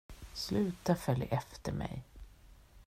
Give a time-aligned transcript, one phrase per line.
[0.33, 2.03] Sluta följ efter mig.